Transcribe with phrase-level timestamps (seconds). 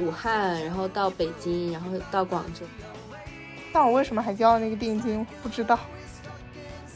[0.00, 2.66] 武汉，然后到北京，然后到广州。
[3.72, 5.24] 但我为什么还交了那个定金？
[5.42, 5.78] 不知道。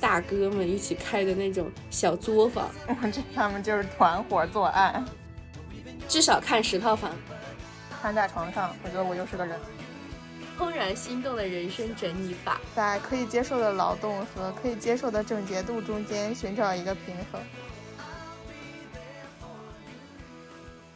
[0.00, 2.68] 大哥们一起开的那种小作坊，
[3.10, 5.04] 这他们就是团伙作案。
[6.06, 7.10] 至少看十套房，
[8.02, 9.58] 瘫在床上，我觉得我就是个人。
[10.58, 17.40] 怦然心动的人生整理法，在可以接受的劳动和可以接受的整洁度中间寻找一个平衡。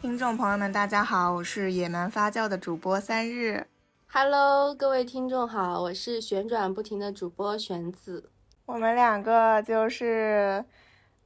[0.01, 3.67] 听众朋友们，大家好，我是野蛮发酵的主播三日。
[4.07, 8.31] Hello，各位听众好，我是旋转不停的主播玄子。
[8.67, 10.65] 我们两个就是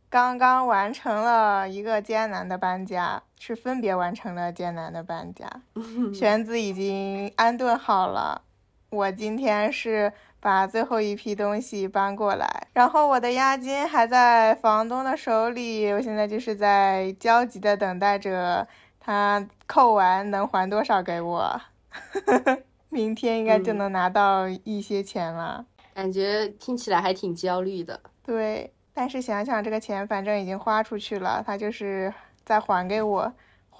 [0.08, 5.46] 刚刚完成了一个艰难的搬家，是分别完成了艰难的搬家。
[6.14, 8.40] 玄子已经安顿好了，
[8.88, 10.10] 我今天是
[10.42, 18.66] 把最后一批东西搬过来，然后我的押金还在房东的手里，我现在就是在焦急的等待着
[18.98, 21.60] 他扣完能还多少给我，
[22.90, 25.64] 明天应该就能拿到一些钱了。
[25.94, 28.72] 感觉听起来还挺焦虑的，对。
[28.94, 32.12] 但是想想这个钱，反正已经花出去了，他就是
[32.44, 33.32] 再还给我，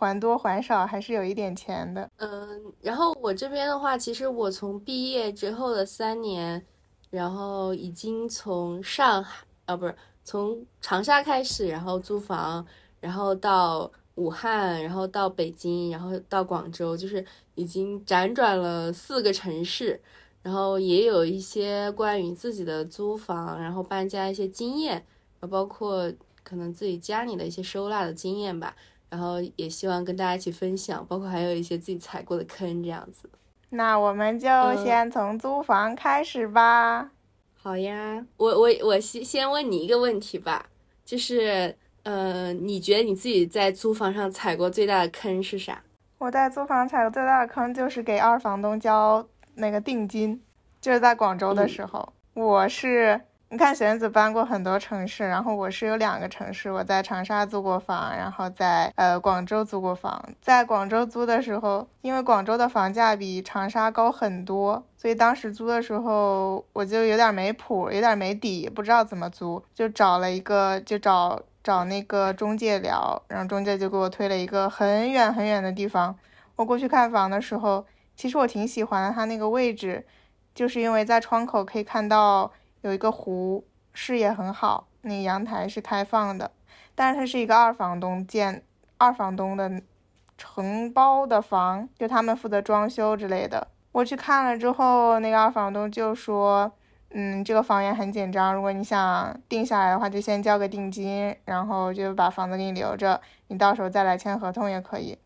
[0.04, 2.10] 还多还少还是有一点钱的。
[2.16, 6.64] 嗯，然后我这边的话，其实我从毕业之后的三年，
[7.10, 9.94] 然后已经从上海啊，不是
[10.24, 12.64] 从长沙开始，然后租房，
[13.00, 20.00] 然后到武汉，然后到北京，然后到广州，就是已经辗转了四个城市。
[20.42, 25.06] 然后也有一些关于自己的租房，然后搬家一些经验，
[25.48, 28.74] 包括可能自己家里的一些收纳的经验吧。
[29.12, 33.28] 然后也希望跟大家一起分享，包括还有一些自己踩过的坑这样子。
[33.68, 34.48] 那我们就
[34.82, 37.10] 先从租房开始吧。
[37.52, 40.64] 好呀，我我我先先问你一个问题吧，
[41.04, 45.82] 就是呃，你觉得你自己在租房上踩过最大的坑是啥？
[46.16, 49.28] 我在租房踩过最大的坑就是给二房东交。
[49.54, 50.42] 那个定金
[50.80, 53.20] 就是在广州的时候，我是
[53.52, 60.26] 你看玄子搬过很多城市，然后我是有两个城市，我在长沙租过房，然后在呃广州租过房。
[60.40, 76.16] 在广州租的时候，因为广州的房价比长沙高很多，所以当时租的时候我就有点没谱，有点没底，不知道怎么租，就找了一个就找找那个中介聊，然后中介就给我推了一个很远很远的地方。
[76.56, 77.84] 我过去看房的时候。
[78.14, 80.06] 其实我挺喜欢它那个位置，
[80.54, 82.52] 就是因为在窗口可以看到
[82.82, 86.50] 有一个湖，视野很好，那阳台是开放的。
[86.94, 88.62] 但是它是一个二房东建，
[88.98, 89.82] 二房东的
[90.36, 93.68] 承包的房，就他们负责装修之类的。
[93.92, 96.72] 我去看了之后，那个二房东就说
[97.12, 105.18] ：“嗯，这个房源很紧张，如果你想定下来的话，就先交个定金，然后就把房子给你留着，你到时候再来签合同也可以。”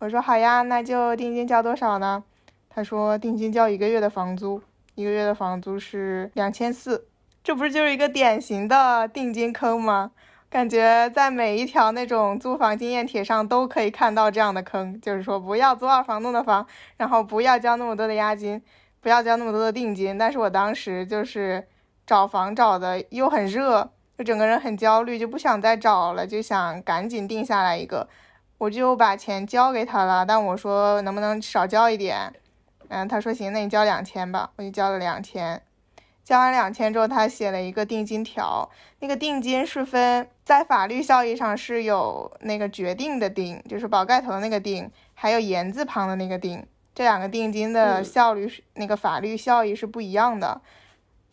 [0.00, 2.24] 我说好呀，那就定金交多少呢？
[2.68, 4.60] 他说定金交一个月的房租，
[4.96, 7.06] 一个月的房租是两千四，
[7.44, 10.10] 这不是就是一个典型的定金坑吗？
[10.48, 18.62] 感觉在每一条那种租房经验帖上都可以看到这样的坑，就是说不要租二房东的房，然后不要交那么多的押金，
[19.00, 20.16] 不要交那么多的定金。
[20.16, 21.66] 但是我当时就是
[22.06, 28.08] 找房找的又很热，就整个人很焦虑，就不想再找了，就想赶紧定下来一个。
[28.56, 32.32] 我就把钱交给他了，但我说能不能少交一点？
[32.88, 34.50] 嗯，他说行，那你交两千吧。
[34.56, 35.60] 我就交了两千，
[36.24, 38.68] 交完两千之后，他写了一个定金条。
[39.00, 50.60] 那个定金是分在法律效益上是有那个决定的定，就是宝盖头的那个定，还有言字旁的那个定，这两个定金的效率是那个法律效益是不一样的。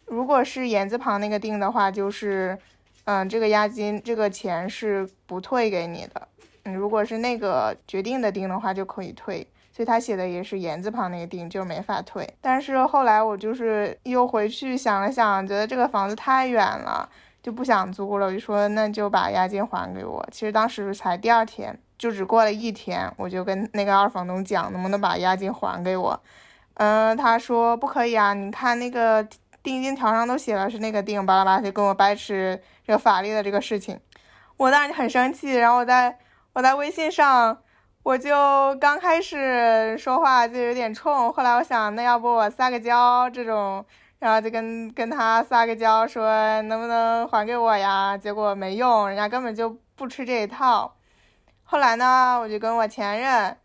[0.05, 2.57] 如果是言字旁那个定的话，就是
[3.05, 6.27] 嗯，这个押金这个钱是不退给你的。
[6.63, 9.47] 嗯，如果是那个决定的定的话，就可以退。
[9.75, 12.31] 所以他写的也是言字旁那个定，就没法退。
[12.39, 17.09] 但是后来我就是又回去想了想，觉得这个房子太远了，
[17.41, 18.27] 就不想租了。
[18.27, 20.23] 我就说那就把押金还给我。
[20.31, 26.21] 其实当时才第二天，就只过了一天，我就跟那个二房东讲，能不能把押金还给我？
[26.75, 29.27] 嗯，他说不可以啊，你看那个
[29.63, 32.33] 定金条上都写了是那个定，巴拉巴拉就跟我掰扯
[32.85, 33.99] 这个法律的这个事情。
[34.57, 36.19] 我当时就很生气，然后我在。
[36.55, 37.57] 我在微信上，
[38.03, 43.83] 我就刚开始说话就有点冲，后来我想，那要不我撒个娇这种，
[44.19, 48.17] 然后就跟跟他撒个娇，说能不能还给我呀？
[48.17, 50.93] 结果没用，人家根本就不吃这一套。
[51.63, 53.55] 后来呢，我就跟我前任，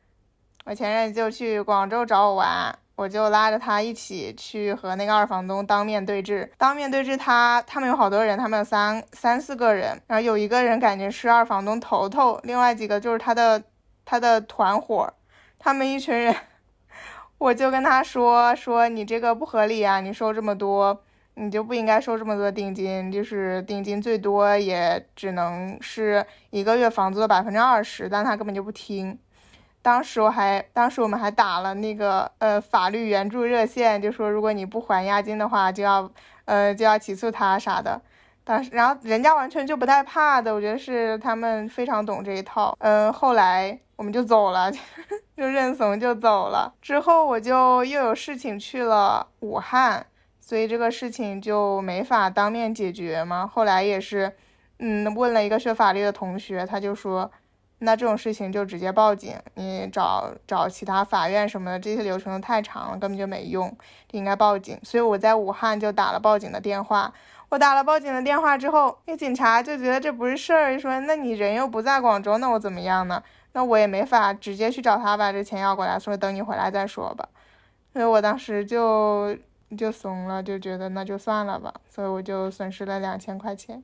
[0.64, 2.78] 我前任就去广州找我玩。
[2.94, 13.62] 我就拉着他一起去和那个二房东当面对质，当面对质他，他们有好多人，他们有三三四个人，然后有一个人感觉是二房东头头，另外几个就是他的
[14.10, 15.12] 他的团伙，
[15.58, 16.34] 他们一群人，
[17.36, 20.98] 我就跟他说说你这个不合理啊，你收这么多，
[21.34, 29.18] 你就不应该收这么多定金，就是定金最多也只能是一个月房租的百分之二十，但他根本就不听。
[29.82, 36.10] 当时我还，当时我们还打了那个呃法律援助热线，就说如果你不还押金的话，就要
[36.46, 38.00] 呃就要起诉他啥的。
[38.48, 42.74] 当时，然后人家完全就不带怕的，我觉得是他们非常懂这一套。
[42.78, 44.72] 嗯，后来我们就走了，
[45.36, 46.72] 就认怂就走了。
[46.80, 50.06] 之后我就又有事情去了武汉，
[50.40, 53.46] 所以这个事情就没法当面解决嘛。
[53.46, 54.34] 后来也是，
[54.78, 57.30] 嗯，问了一个学法律的同学，他就说。
[57.80, 63.72] 那这种事情就直接报警，你找找其他法院什么的，这些流程都太长了，根本就没用，
[64.10, 64.76] 应该报警。
[64.82, 67.12] 所以我在武汉就打了报警的电话。
[67.50, 73.22] 我打了报警的电话之后，那警察就觉得这不是事儿，说那你人又不在广州，那我怎么样呢？
[73.52, 77.28] 那我也没法直接去找他把这钱要过来，说等你回来再说吧。
[77.92, 79.36] 所以我当时就
[79.76, 81.72] 就怂了，就觉得那就算了吧。
[81.88, 83.82] 所以我就损失了两千块钱，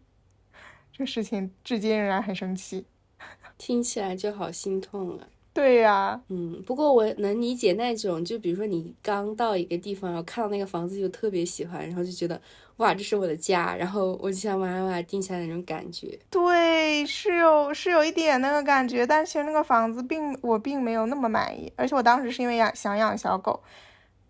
[0.93, 2.87] 这事情至今仍然很生气。
[3.57, 5.27] 听起来就好心痛啊！
[5.55, 12.39] 对呀，嗯，不过我能理解那种，就比如说你刚到一个地方，然后看到那个房子就特别喜欢，然后就觉得
[12.79, 16.19] 哇，这是我的家，然后我就想马上把它定下来那种感觉。
[16.29, 23.63] 对，是有是有一点那个感觉，但其实那个房子并我并没有那么满意，而且我当时是因为养想养小狗，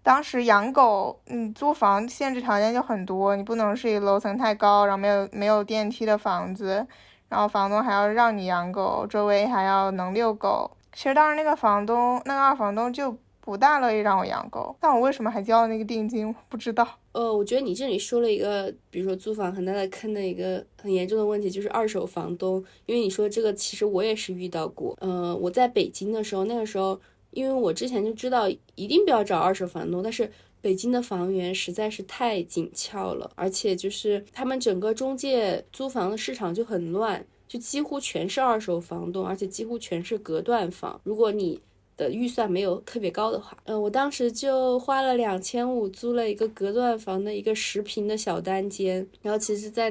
[0.03, 6.87] 当时养狗，嗯，租房限制条件就很多，你不能是一楼层太高，然后没有没有电梯的房子。
[7.31, 10.71] 然后房东还要让你养狗，周围还要能遛狗。
[10.95, 14.75] 其实当时那个房东，那个二房东就不大乐意让我养狗。
[14.81, 16.35] 但我为什么还交了那个定金？
[16.49, 16.89] 不知道。
[17.13, 22.65] 呃，我觉得你这里说了一个，比如说租房很大的坑的一个很严重的问题，就是二手房东。
[22.87, 24.97] 因为你说这个，其实我也是遇到过。
[25.01, 27.01] 呃，我在北京的时候，那个时候，
[27.33, 30.31] 因为我之前就知道一定不要找二手房东，但是。
[30.65, 37.23] 北京的房源实在是太紧俏了，而且就是他们整个中介租房的市场就很乱，
[37.55, 41.01] 就几乎全是二手房东，而且几乎全是隔断房。
[41.05, 41.61] 如果你
[41.97, 49.89] 的预算没有特别高的话，嗯，我当时就花了两千五租了一个隔断房的一个十平的小单间，然后其实，在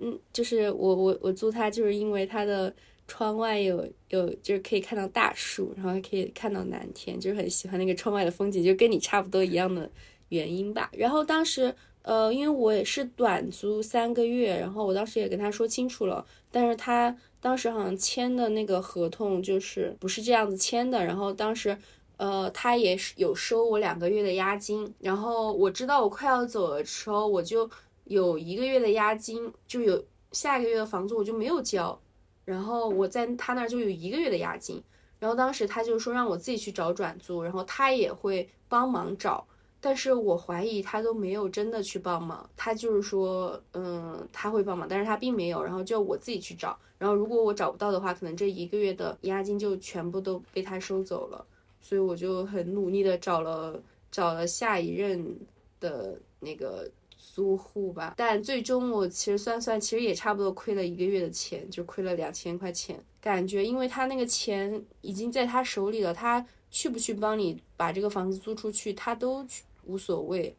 [0.00, 2.74] 嗯，就是我我我租它就是因为它的。
[3.12, 9.90] 窗外有有就是可以看到大树，然后还可以看到蓝天，就是很喜欢那个窗外的风景，就跟你差不多一样的
[10.28, 10.88] 原因吧。
[10.92, 21.04] 然后当时，呃，因为我也是短租三个月，然后我当时也跟他说清楚了，但是他当时好像签的那个合同就是不是这样子签的。
[21.04, 21.76] 然后当时，
[22.16, 24.92] 呃，他也是有收我两个月的押金。
[24.98, 27.68] 然后我知道我快要走的时候，我就
[28.04, 31.98] 有一个月的押金，就有下一个月的房租我就没有交。
[32.44, 34.82] 然后我在他那儿就有一个月的押金，
[35.20, 39.46] 然后当时他就说让我自己去找转租，然后他也会帮忙找，
[39.80, 51.44] 但是我怀疑他都没有真的去帮忙，他就是说，嗯，他会帮忙，但是他并没有，然后就我自己去找，然后如果我找不到的话，可能这一个月的押金就全部都被他收走了，
[51.80, 55.36] 所以我就很努力的找了找了下一任
[55.80, 56.90] 的那个。
[57.34, 62.98] 租户吧，但最终我其实算算，其实也差不多亏了一个月的钱，就亏了两千块钱。
[63.20, 69.46] 感觉因为他那个钱已经在他手里了，他去不去帮你把这个房子租出去，他都
[69.90, 70.54] 无所谓，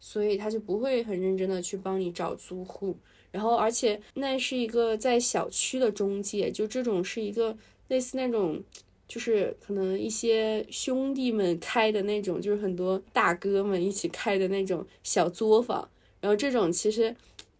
[0.00, 2.96] 所以他就不会很认真的去帮你找租户。
[3.30, 7.56] 然后，而且那是一个在小区的中介，就这种是一个
[7.88, 8.62] 类似那种，
[9.08, 15.88] 就是可能一些兄弟们开的那种，就是很多大哥们一起开的那种小作坊。
[16.20, 17.14] 然后这种其实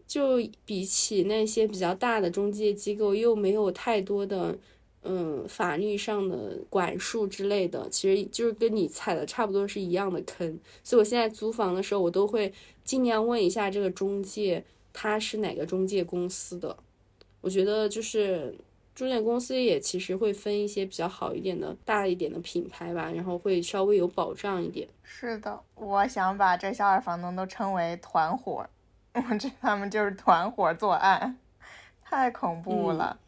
[0.06, 4.58] 就比起那些比较大的中介机构，又没有太多的
[5.02, 10.58] 嗯法律上的管束之类的，其实就是跟你踩的差不多是一样的坑。
[10.84, 12.52] 所以我现在租房的时候，我都会
[12.84, 16.76] 尽量问一下这个中介他是哪个中介公司的。
[17.40, 18.56] 我觉得就是
[18.94, 24.86] 中介公司也其实会分一些比较好一点的大一点的品牌吧，然后会稍微有保障一点。
[25.02, 28.64] 是的，我想把这些二房东都称为团伙，
[29.14, 31.36] 我这他们就是团伙作案，
[32.04, 33.18] 太恐怖了，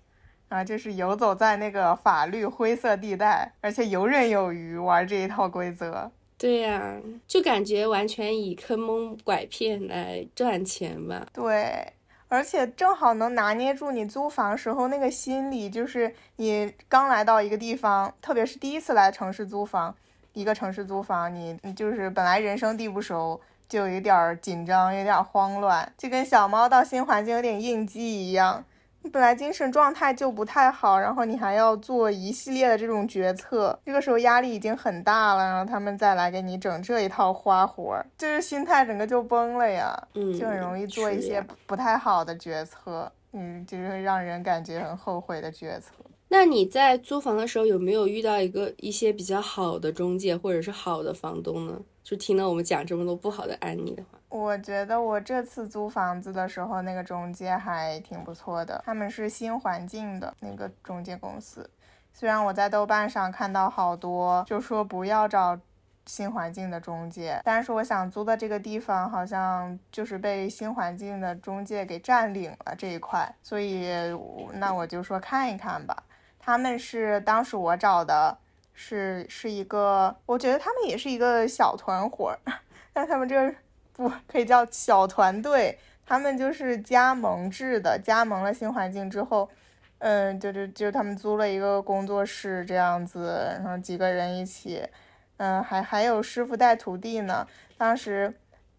[0.54, 6.08] 啊，就是游走在那个法律灰色地带，而且游刃有余玩这一套规则。
[6.38, 6.94] 对呀，
[7.26, 11.26] 就感觉完全以坑蒙拐骗来赚钱吧。
[11.32, 11.92] 对，
[12.28, 19.92] 而且正好能拿捏住你租房时候那个心理，就是你刚来到一个地方，特别是第一次来城市租房。
[20.34, 28.64] 一个城市租房，你你就是本来人生地不熟，就有点紧张，有点慌乱，就跟小猫到新环境有点应激一样。
[29.04, 45.92] 你本来精神状态就不太好，然后你还要做一系列的这种决策，这个时候压力已经很大了，然后他们再来给你整这一套花活，就是心态整个就崩了呀，嗯，就很容易做一些不太好的决策，嗯，就是让人感觉很后悔的决策。
[46.28, 51.78] 那你在租房的时候有没有遇到一个一些比较好的中介或者是好的房东呢？
[52.02, 61.71] 就听到我们讲这么多不好的案例的话，我觉得我这次租房子的时候，那个中介还挺不错的，他们是新环境的那个中介公司。
[62.12, 65.57] 虽然我在豆瓣上看到好多就说不要找
[66.05, 73.88] 新环境的中介，但是我想租的这个地方好像就是被新环境的中介给占领了这一块，所以
[74.55, 76.03] 那我就说看一看吧。
[76.41, 78.37] 他们是当时我找的，
[78.73, 82.37] 是是一个，我觉得他们也是一个小团伙，
[82.93, 83.55] 但他们这个
[83.95, 89.49] 不可以叫小团队，他们就是加盟制的，加盟了新环境之后，
[90.01, 94.87] 嗯，就就就他们租了一个工作室这样子，然后几个人一起，
[95.39, 97.47] 嗯，还还有师傅带徒弟呢，
[97.79, 98.35] 当时。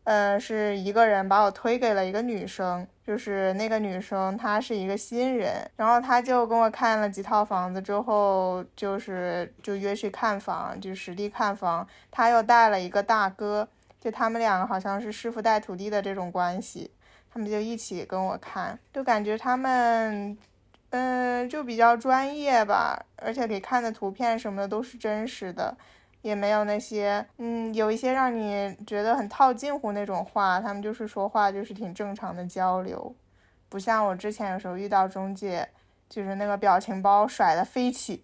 [0.06, 11.88] 呃，是一个人把我推给了一个女生，就是那个女生她是一个新人，然后她就跟我看了几套房子之后，就是就约去看房，就实地看房。
[12.12, 13.68] 她又带了一个大哥，
[14.06, 16.92] 就他们两个好像是师傅带徒弟的这种关系，
[17.34, 20.38] 他们就一起跟我看，就感觉他们，
[20.92, 25.76] 嗯，就比较专业吧，而且给看的图片什么的都是真实的。
[26.22, 33.16] 也没有那些，嗯，有一些让你觉得很套近乎那种话，他们就是说话就是挺正常的交流，
[33.70, 35.68] 不像我之前有时候遇到中介，
[36.08, 38.24] 就是那个表情包甩的飞起，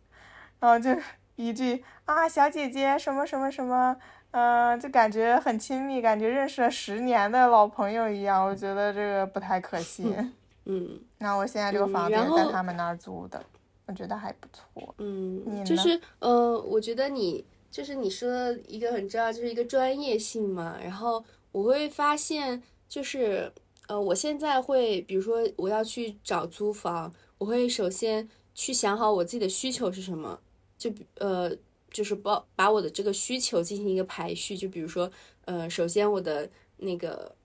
[0.59, 0.95] 然后就
[1.35, 3.95] 一句啊小姐姐什么什么什么，
[4.31, 10.13] 嗯，就感觉很亲密，感觉认识了十年的老朋友一样，我觉得这个不太可惜。
[10.65, 13.43] 嗯，那我现在这个房子是在他们那儿租的，
[13.85, 14.95] 我觉得还不错。
[14.97, 17.45] 嗯，就是呃，我觉得你。
[17.71, 20.77] 就是你说一个很重要，就是一个专业性嘛。
[20.83, 21.23] 然后
[21.53, 23.49] 我会发现，就是
[23.87, 30.37] 呃，我现在会，比如说我要去找租房，我会首先去想好我自己的需求是什么，
[30.77, 31.49] 就呃，
[31.91, 34.57] 就是把把我的这个需求进行一个排序。
[34.57, 35.11] 就比如说，
[35.45, 37.35] 呃，首先我的那个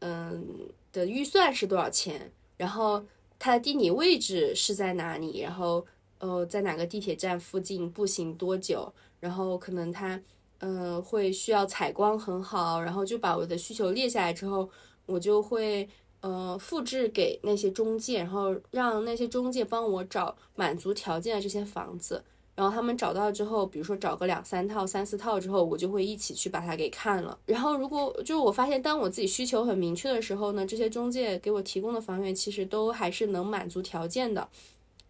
[0.00, 3.04] 嗯的预算是多少钱，然后
[3.38, 5.86] 它的地理位置是在哪里，然后
[6.18, 8.92] 呃在哪个地铁站附近，步行多久。
[9.20, 10.20] 然后可能他，
[10.58, 14.68] 嗯，会需要采光很好，然后就把我的需求列下来之后，
[15.06, 15.88] 我就会，
[16.20, 22.22] 呃，复制给那些中介，然后让那些中介帮我找满足条件的这些房子。
[22.54, 27.38] 然后他们找到之后，比如说找个两三套、三四套之后，我就会一起去把它给看了。
[27.46, 34.48] 然后如果就是我发现，当我自己需求很明确的时候呢，这些中介给我提供的房源其实都还是能满足条件的，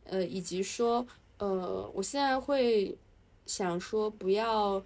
[0.04, 1.06] 呃，以及说，
[1.38, 2.96] 呃，我现在会。
[3.46, 4.82] 想说不要，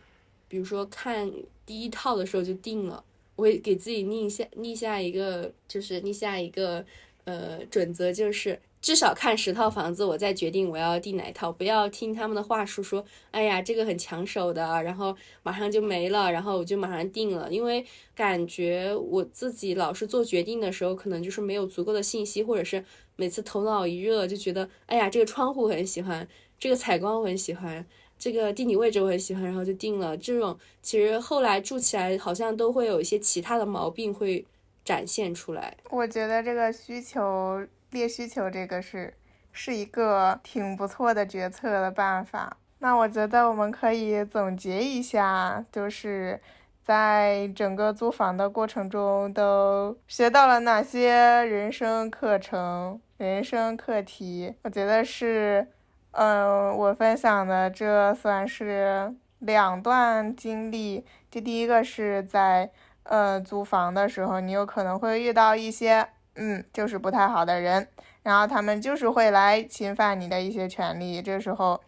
[0.48, 1.32] 比如说看
[1.64, 3.04] 第一套的时候就定了，
[3.36, 6.84] 我会给自己立下立下一个，就是立下一个
[7.22, 22.84] 呃准则，就是至少看十套房子，我再决定我要订哪一套，不要听他们的话术说，哎呀这个很抢手的，然后马上就没了，然后我就马上定了，因为感觉我自己老是做决定的时候，可能就是没有足够的信息，或者是
[23.16, 26.26] 每次头脑一热就觉得，哎呀这个窗户很喜欢，
[26.58, 27.84] 这个采光我很喜欢。
[28.20, 30.16] 这个地理位置我很喜欢，然后就定了。
[30.16, 34.44] 这种其实后来住起来好像都会有一些其他的毛病会
[34.84, 35.76] 展现出来。
[35.90, 39.14] 我觉得这个需求列需求这个是
[39.52, 42.56] 是一个挺不错的决策的办法。
[42.78, 46.40] 那我觉得我们可以总结一下，就是
[46.82, 51.12] 在整个租房的过程中都学到了哪些
[51.44, 54.54] 人生课程、人生课题。
[54.62, 55.68] 我觉得是。
[56.12, 61.04] 嗯，我分享的这算是两段经历。
[61.30, 62.68] 这第一个是在
[63.04, 67.86] 呃租房的时候，你有可能会遇到一些嗯就是不太好的人，
[68.22, 71.20] 然后他们就是会来侵犯你的一些权利。
[71.20, 71.80] 这时候，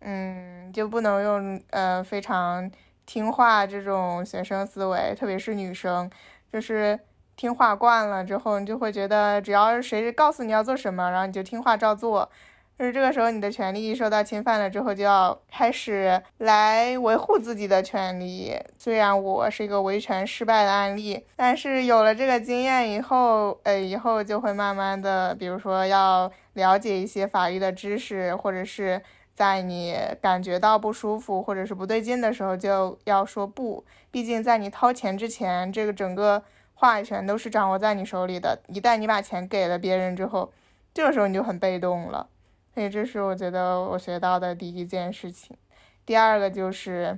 [0.00, 2.70] 嗯就不能用呃非常
[3.06, 6.10] 听话这种学生思维，特别是女生，
[6.52, 6.98] 就是
[7.36, 12.30] 听话惯了之后，你就会觉得只要谁告诉你要做什么，然后你就听话照做。
[12.76, 18.52] 就是这个时候，你的权利受到侵犯了之后，就要开始来维护自己的权利。
[18.76, 29.00] 虽然我是一个维权失败的案例，但是有了这个经验以后，呃，以后就会慢慢的，比如说要了解一些法律的知识，或者是
[29.34, 33.84] 在你感觉到不舒服或者是不对劲的时候，就要说不。
[34.10, 36.42] 毕竟在你掏钱之前，这个整个
[36.74, 38.58] 话语权都是掌握在你手里的。
[38.66, 40.52] 一旦你把钱给了别人之后，
[40.92, 42.26] 这个时候你就很被动了。
[42.74, 45.56] 所以这是我觉得我学到的第一件事情。
[46.04, 47.16] 第二个就是，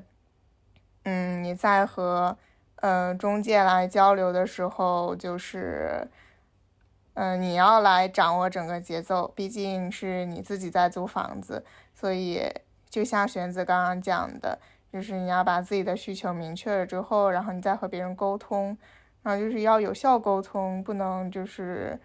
[1.04, 2.36] 嗯，你在和
[2.82, 6.06] 嗯中介来交流的时候，就是，
[7.14, 12.42] 嗯，你要来掌握整个节奏，毕竟是你自己在租房子，所以
[12.90, 14.58] 就像玄子刚刚讲的，
[14.92, 18.76] 就是你要把自己的需求明确了之后，然后你再和别人沟通，
[19.22, 21.98] 然后就是要有效沟通，不能就是。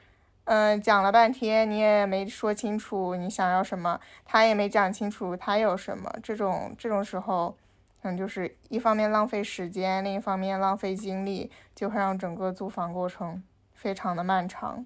[0.45, 6.12] 嗯，讲了半天你也没说清楚你想要什么，他也没讲清楚他有什么。
[6.21, 7.55] 这种这种时候，
[8.01, 13.41] 嗯，就是一方面浪费时间，另一方面浪费精力，就会让整个租房过程
[13.74, 14.86] 非常的漫长，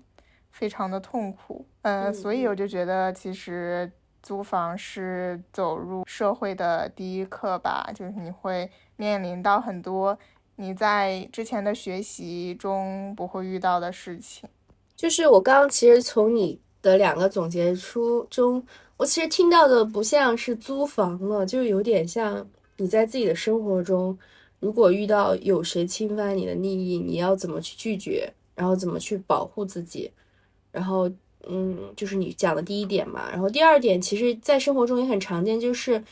[0.52, 1.66] 非常的痛苦。
[1.84, 10.20] 嗯，所以我就觉得，其实租房是走入社会的第一课吧，就是你会面临到很多
[10.58, 14.50] 你在之前的学习中不会遇到的事情。
[14.96, 18.66] 就是我刚刚其实从你的两个总结书中，
[18.98, 22.48] 我其实听到的不像是租房了，就有点像
[22.78, 24.18] 你在自己的生活中，
[24.60, 30.12] 如果遇到有谁侵犯你的利益，你要怎么去拒绝，然后怎么去保护自己，
[30.72, 31.10] 然后
[31.48, 36.04] 嗯，就是你讲的第一点嘛，然后第二点，其实在生活中也很常见，就是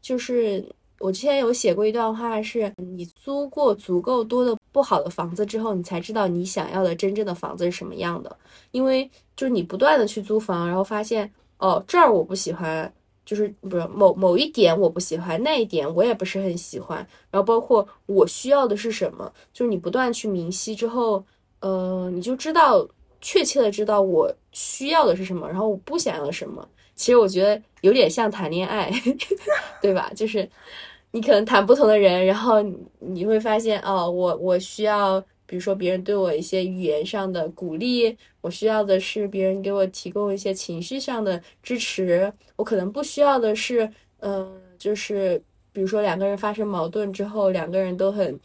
[0.00, 0.64] 就是。
[0.98, 8.34] 我之前有写过一段话，是你租过足够多的不好的房子之后，你才知道你想要的真正的房子是什么样的。
[8.70, 12.90] 因为就是你不断的去租房，然后发现哦这儿我不喜欢，
[13.24, 17.06] 就是不是某某一点我不喜欢，那一点我也不是很喜欢。
[17.30, 21.22] 然后包括我需要的是什么，就是你不断去明晰之后，
[21.60, 22.88] 呃，你就知道
[23.20, 26.66] 确切的知道我需要的是什么，然后我不想要什么。
[26.94, 28.90] 其实我觉得有点像谈恋爱，
[29.82, 30.10] 对吧？
[30.16, 30.48] 就是。
[31.12, 32.62] 你可能谈不同的人，然后
[32.98, 43.86] 你会发现，哦，我我需要，比如说别人对我一些语言上的鼓励，我需要的是别人给我提供一些情绪上的支持，我可能不需要的是，
[44.20, 48.40] 嗯，就是比如说两个人发生矛盾之后，两个人都很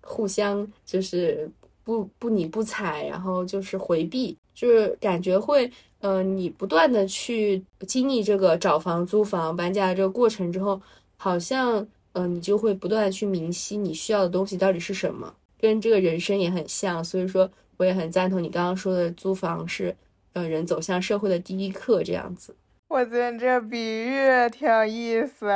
[0.00, 1.50] 互相就是
[1.82, 5.68] 不不理不睬，然后就是回避，就是感觉会，
[6.02, 10.80] 嗯，你不断的去经历这个找房、租房、搬家这个过程之后，
[11.16, 11.84] 好像。
[12.12, 17.02] 嗯，你就会不断的去明晰你需要的东西到底是什么，跟这个人生也很像。
[17.02, 19.96] 所以说，我也很赞同你刚刚说的，租房是，
[20.34, 22.54] 呃，人走向社会的第一课这样子。
[22.88, 24.20] 我觉得这比喻
[24.50, 25.46] 挺有意思，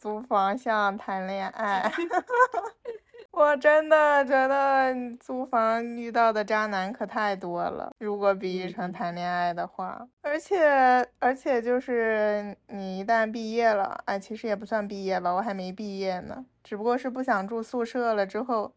[0.00, 1.92] 租房像谈恋爱。
[3.36, 7.92] 我真的觉得租房遇到的渣男可太多了。
[7.98, 18.24] 如果比喻成谈恋爱的话，而且而且就是你一旦毕业了，哎，其实也不算毕业吧，我还没毕业呢，只不过是不想住宿舍了。
[18.26, 18.72] 之后，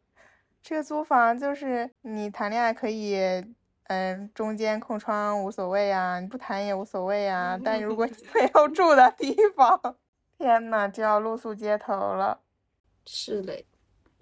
[0.62, 3.18] 这个租房就是你谈恋爱可以，
[3.86, 7.58] 嗯，中间空窗无所谓啊，你不谈也无所谓啊。
[7.64, 9.96] 但如果你 没有住的地方，
[10.38, 12.42] 天呐，就要露宿街头了。
[13.06, 13.66] 是嘞。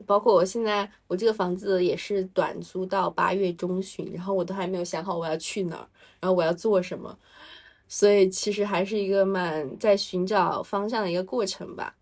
[0.05, 5.87] 包括我现在，我这个房子也是短租到八月中旬，然后我都还没有想好我要去哪儿，
[6.19, 7.17] 然后我要做什么，
[7.87, 11.95] 所以其实还是一个蛮在寻找方向的一个过程吧。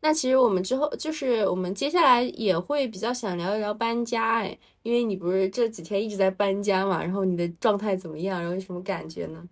[0.00, 9.42] 那其实我们之后就是我们接下来也会比较想聊一聊搬家，哎，因为你不是这几天一直在搬家嘛，然后你的状态怎么样，然后有什么感觉呢？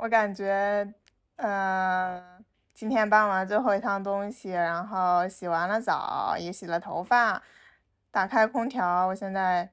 [0.00, 0.86] 我感觉，
[1.36, 2.22] 嗯，
[2.72, 7.42] 今天搬完最后一趟东西，然后洗完了澡，也洗了头发，
[8.12, 9.68] 打开空调，我现在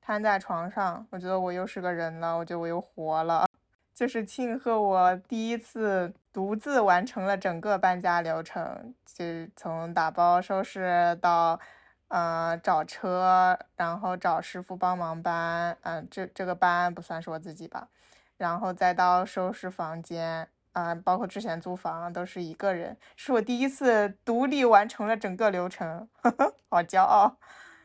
[0.00, 3.48] 瘫在床上，我觉得我又是个人了，我觉得我又活了，
[3.92, 9.24] 就是庆贺我第一次独自完成了整个搬家流程，就
[9.56, 11.58] 从打包收拾到，
[12.06, 17.88] 呃，找车，然后找师傅帮忙搬，嗯，这这个搬不算是我自己吧。
[18.36, 27.38] 然后再到收拾房间，啊，包括之前租房都是一个人，是我第一次独立完成了整个流程，呵 呵好骄傲，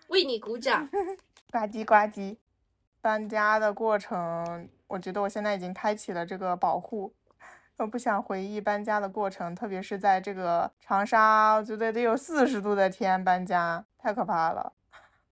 [0.10, 0.90] 为你鼓掌，
[1.52, 2.38] 呱唧呱唧。
[3.00, 7.16] 搬家的过程，我觉得我现在已经开启了这个保护，
[7.78, 14.74] 我不想回忆搬家的过程，特别是在这个长沙，我觉得得有四十度的天搬家，太可怕了。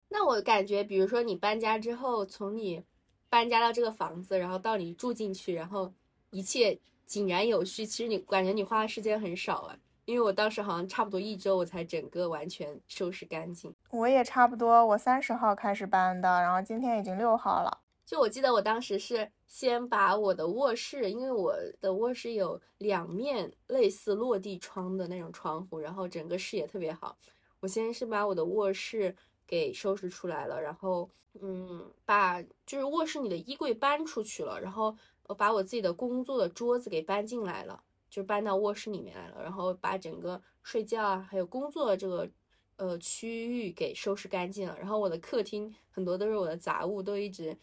[0.09, 2.85] 那我感觉，比如说你搬家之后，从你。
[3.29, 5.93] 搬家到这个房子，然后到你住进去，然后
[6.31, 7.85] 一切井然有序。
[7.85, 13.75] 其实你感觉你花的时间很少啊，因为我当时好像差不多一周我才整个完全收拾干净。
[13.91, 17.81] 我也差不多，我三十号开始搬的，然后今天已经六号了。
[18.07, 27.15] 就我记得我当时是先把我的卧室，因为我的卧室有两面类似落地窗的那种窗户，然后整个视野特别好。
[27.61, 29.15] 我先是把我的卧室
[29.49, 31.09] 给收拾出来了，然后
[31.41, 34.95] 嗯，把就是卧室里的衣柜搬出去了，然后
[35.27, 42.29] 我把我自己的工作的桌子给搬进来了，就搬到卧室里面来了，然后把整个睡觉啊还有工作的这个
[42.77, 47.57] 呃区域给收拾干净了，然后我的客厅很多都是我的杂物，都一直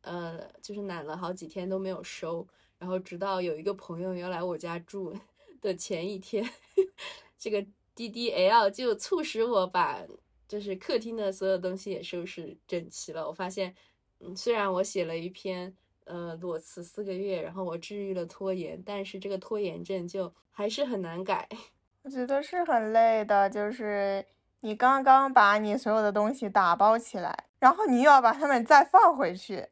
[0.00, 2.46] 呃就是懒了好几天都没有收，
[2.78, 5.14] 然后直到有一个朋友要来我家住
[5.60, 6.48] 的前一天，
[7.38, 10.02] 这个 DDL 就促使我把。
[10.48, 13.28] 就是客厅的所有东西也收拾整齐了。
[13.28, 13.74] 我发现，
[14.20, 15.72] 嗯，虽然我写了一篇
[16.06, 21.46] 呃裸辞四个月，然后我治愈了拖延，但是这个拖延症就还是很难改。
[22.02, 24.24] 我觉得是很累的，就是
[24.60, 29.68] 你刚刚把你所有的东西打包起来，然后你又要把它们再放回去。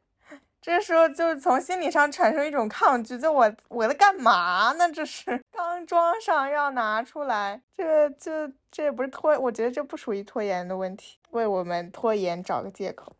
[0.61, 4.91] 这时候就从心理上产生一种抗拒，就我我在干嘛呢？
[4.91, 13.11] 这是刚装上要拿出来，这这这也不是拖，我觉得这不属于拖延的问题，为我们拖延找个借口，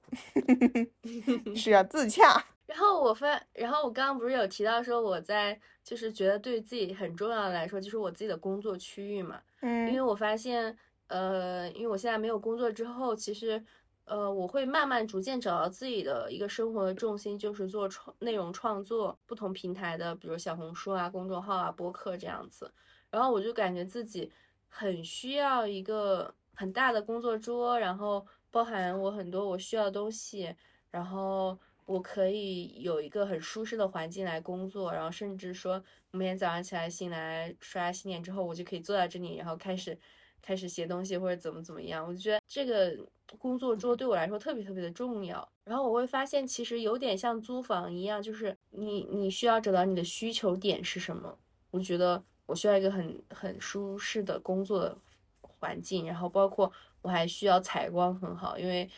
[1.55, 2.45] 是要自洽。
[2.67, 13.65] 然后我发，然后我刚刚不是有提到说我在就是觉得对自己很重要的来说，就是我自己的工作区域嘛，嗯，因为我发现，呃，因为我现在没有工作之后，其实。
[14.07, 22.71] 呃，我会慢慢逐渐找到自己的一个生活的重心，就是做创内容创作，不同平台的，比如小红书啊、公众号啊、播客这样子。
[23.09, 24.31] 然后我就感觉自己
[24.69, 30.55] 很需要一个很大的工作桌，然后包含我很多我需要的东西，
[30.89, 39.99] 然后我可以有一个很舒适的环境来工作，然后甚至说每天早上起来醒来刷牙洗脸之后，我就可以坐在这里，然后开始
[40.47, 42.07] 开始写东西或者怎么怎么样。
[42.07, 42.97] 我就觉得这个。
[43.37, 51.37] 工作桌对我来说特别特别的重要，然后我会发现其实有点像租房一样，就是你你需要找到你的需求点是什么。
[51.69, 54.97] 我觉得我需要一个很很舒适的工作
[55.41, 58.89] 环境，然后包括我还需要采光很好，因为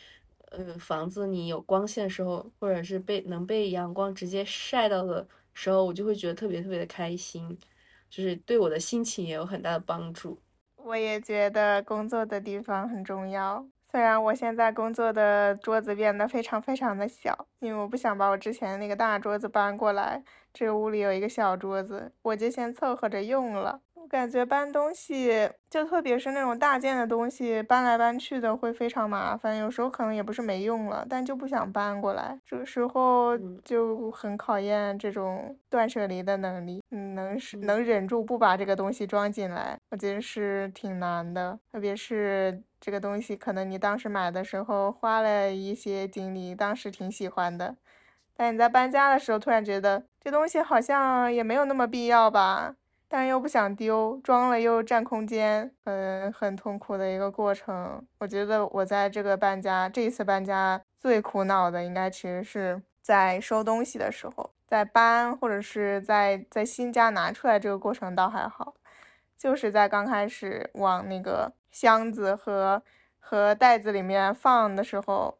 [0.50, 7.58] 呃房子你有光线的时候，或者是被能被阳光直接晒到的时候，我就会觉得特别特别的开心，
[8.08, 10.38] 就是对我的心情也有很大的帮助。
[10.84, 13.64] 我也觉得工作的地方很重要。
[13.90, 23.80] 虽然我现在工作的桌子变得非常非常的小，因为我不想把我之前那个大桌子搬过来，这个屋里有一个小桌子，我就先凑合着用了。
[24.02, 32.40] 我感觉搬东西，就特别是那种大件的东西，搬来搬去的会非常麻烦，有时候可能也不是没用了，但就不想搬过来。
[32.46, 42.62] 这个时候就很考验这种断舍离的能力，嗯，能能忍住不把这个东西装进来，我觉得是挺难的，特别是。
[42.82, 47.76] 这个东西可能你当时买的时候花了一些精力，当时挺喜欢的，
[48.34, 52.74] 但你在搬家的时候突然觉得这东西好像也没有那么必要吧，
[53.12, 58.06] 但又不想丢，装了又占空间，嗯，很痛苦的一个过程。
[58.18, 68.74] 我觉得我在这个搬家这一次搬家最苦恼的，应该其实是在收东西的时候，在搬或者是在在新家拿出来这个过程倒还好，
[69.36, 71.52] 就是在刚开始往那个。
[71.72, 72.82] 箱子和
[73.20, 75.38] 和袋子里面放的时候，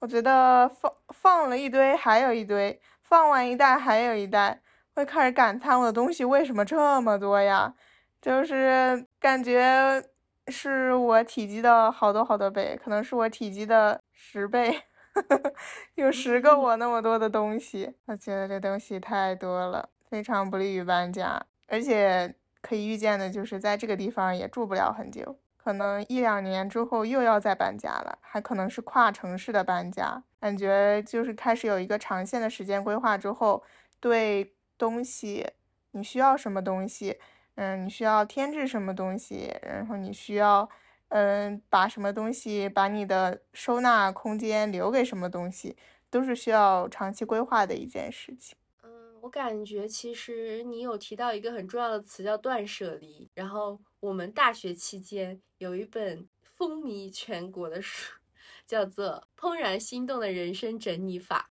[0.00, 4.60] 我觉得放放了一堆，还有一堆，放完一袋还有一袋，
[4.94, 7.74] 会开始感叹我的东西为什么这么多呀？
[8.20, 10.02] 就是感觉
[10.48, 14.82] 是我体积的好多好多倍，可能是我体积的十倍，
[15.94, 25.38] 有十个我那么多的东西，我觉得这东西太多了，非常不利于搬家，而且可以预见的就是在这个地方也住不了很久。
[25.56, 33.62] 可能一两年之后又要再搬家了，还可能是跨城市的搬家，感觉就是开始有一个长线的时间规划之后，
[34.00, 35.46] 对东西
[35.90, 37.18] 你需要什么东西，
[37.56, 40.66] 嗯，你需要添置什么东西，然后你需要，
[41.08, 45.76] 嗯，把什么东西，把你的收纳空间留给什么东西，
[46.08, 48.56] 都是需要长期规划的一件事情。
[48.82, 48.90] 嗯，
[49.20, 53.78] 我感觉其实你有提到一个很重要的词叫断舍离，然后。
[54.00, 58.14] 我们大学期间有一本风靡全国的书，
[58.66, 61.50] 叫做《怦然心动的人生整理法》，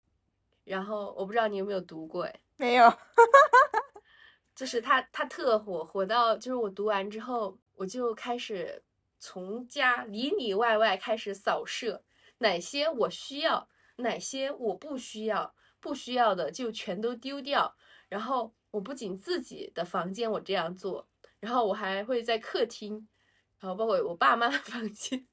[0.63, 2.93] 然后我不知道你有没有读过，哎，没有，
[4.53, 8.83] 就是他，他特火，火到就是我读完之后，我就开始
[9.17, 12.03] 从家里里外外开始扫射，
[12.39, 17.73] 哪些我需要，哪些我不需要，不需要的就全都丢掉，
[18.09, 21.07] 然后我不仅自己的房间我这样做。
[21.39, 23.07] 然后我还会在客厅，
[23.61, 25.25] 然后包括我爸妈的 房间，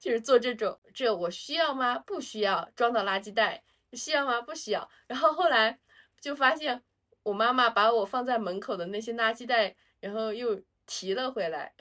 [0.00, 1.98] 就是做这种，这我需要吗？
[1.98, 4.40] 不需要，装到垃圾袋，需要吗？
[4.40, 4.88] 不需要。
[5.06, 5.78] 然后后来
[6.20, 6.82] 就发现，
[7.22, 11.74] 我妈妈把我放在门口的那些垃圾袋，然后又提了回来，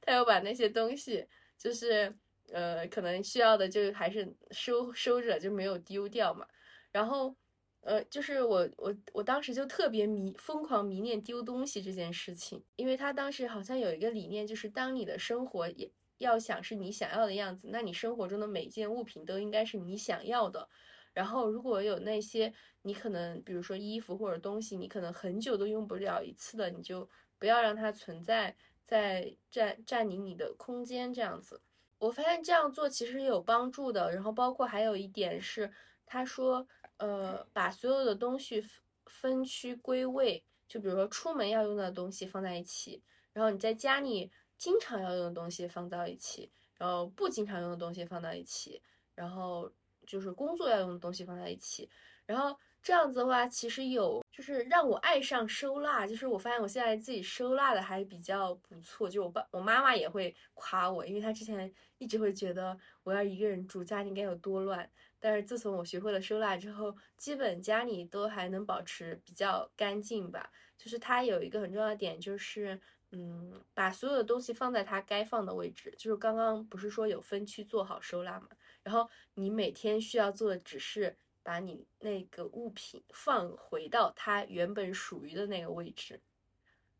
[0.00, 1.26] 她要把那些东西，
[1.58, 2.14] 就是
[2.52, 6.46] 呃，可能需要的就还是收收着，就没有丢掉嘛。
[6.90, 7.34] 然后
[7.80, 20.68] 呃，就是我我我当时就特别迷疯狂迷恋丢东西这件事情，因为他当时好像有一个理念，就是当你的生活也要想是你想要的样子，那你生活中的每件物品都应该是你想要的。
[21.14, 31.60] 然后如果有那些你可能，比如说衣服或者东西，你可能很久都用不了一次的，你就不要让它存在在占占领你的空间这样子。
[31.98, 34.10] 我发现这样做其实有帮助的。
[34.12, 35.70] 然后包括还有一点是，
[36.06, 38.64] 他说，呃，把所有的东西
[39.04, 43.02] 分区归位，就比如说出门要用的东西放在一起，
[43.34, 48.80] 然后你在家里经常要用的东西放到一起，然后不经常用的东西放到一起，
[49.14, 49.70] 然后。
[50.06, 51.88] 就是工作要用的东西放在一起，
[52.26, 56.06] 然后这样子的话，其实有就是让我爱上收纳。
[56.06, 59.08] 就是我发现我现在自己收纳的还比较不错。
[59.08, 64.90] 就我爸我妈妈也会夸我，因为她之前一直会觉得我要一个人住家里该有多乱。
[65.20, 70.50] 但是自从我学会了收纳之后，基本家里都还能保持比较干净吧。
[70.82, 72.80] 就是它有一个很重要的点，就是
[73.12, 75.94] 嗯，把所有的东西放在它该放的位置。
[75.96, 78.48] 就是刚刚不是说有分区做好收纳嘛？
[78.82, 86.20] 然后你每天需要做的只是把你那个物品放回到它原本属于的那个位置，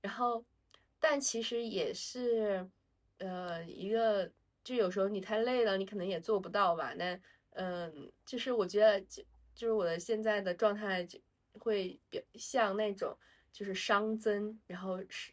[0.00, 0.44] 然后，
[1.00, 2.70] 但其实也是，
[3.18, 4.30] 呃，一个
[4.62, 6.94] 就有时候你太累了，你可能也做不到吧。
[6.94, 11.18] 那，嗯，就是我觉得就就是我的现在的状态就
[11.58, 13.16] 会比像那种
[13.52, 15.32] 就是熵增，然后是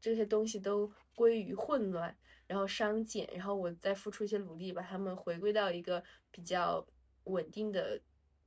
[0.00, 2.16] 这些东西都归于混乱。
[2.46, 6.86] 然后熵减，然后我再付出一些努力，把它们回归到一个比较
[7.24, 7.98] 稳定的，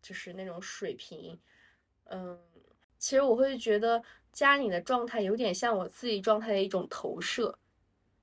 [0.04, 1.38] 就是那种水平。
[2.04, 2.40] 嗯，
[3.00, 4.02] 其实我会觉得
[4.32, 7.58] 家里的状态有点像我自己状态的一种投射，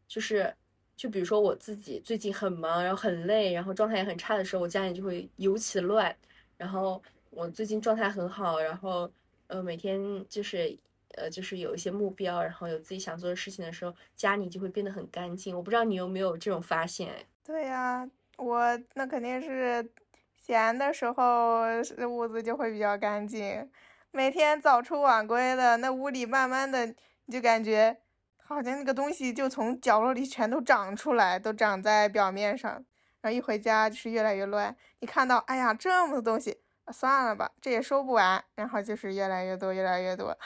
[0.07, 0.55] 就是，
[0.97, 6.17] 就比如说我自己最近很忙，然后很累，然后状态也很差的时候，我家里就会尤其乱。
[6.57, 9.13] 然后我最近状态很好，然后
[9.49, 10.79] 呃每天就是。
[11.17, 15.57] 呃，就是有一些目标，然后有自己想做的事情的时候，家里就会变得很干净。
[15.57, 17.27] 我不知道你有没有这种发现？
[17.45, 19.89] 对呀，我那肯定是
[20.37, 21.63] 闲的时候，
[22.09, 23.71] 屋子就会比较干净。
[24.11, 27.97] 每天早出晚归的，那屋里慢慢的，你就感觉
[28.37, 32.73] 好像那个东西就从角落里全都长出来，都长在表面上。
[33.21, 34.77] 然后一回家就是越来越乱。
[35.01, 36.59] 你看到，哎呀，这么多东西，
[36.93, 38.45] 算了吧，这也收不完。
[38.55, 40.37] 然后就是越来越多，越来越多。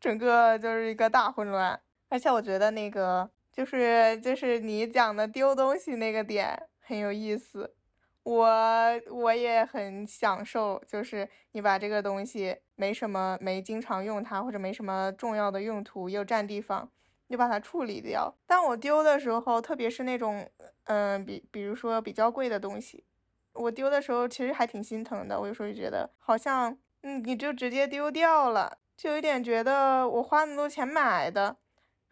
[0.00, 7.74] 整个就是一个大混乱，而且我觉得那个就是就是你讲的丢东西那个点很有意思，
[8.22, 8.48] 我
[9.10, 16.90] 我也很享受，就是你把这个东西没什么没经常用它或者没什么重要的用途又占地方，
[17.26, 18.34] 你把它处理掉。
[18.46, 20.48] 但我丢的时候，特别是那种
[20.84, 23.04] 嗯比比如说比较贵的东西，
[23.52, 28.78] 我丢的时候其实还挺心疼的，我有时候就觉得好像嗯你就直接丢掉了。
[29.00, 31.44] 就有点觉得我花那么多钱买的，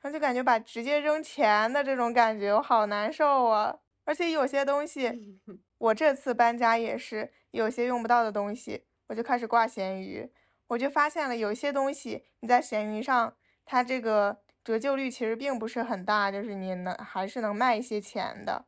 [0.01, 3.77] 然后就感觉把直接扔钱的这种感觉，我好难受啊！
[4.05, 5.39] 而且有些东西，
[5.77, 10.33] 我这次搬家也是有些用不到的东西，我就开始挂闲鱼，
[10.69, 18.65] 我就发现了有些东西你在闲鱼上，它这个折旧率其实并不是很大，就是你能还是能卖一些钱的，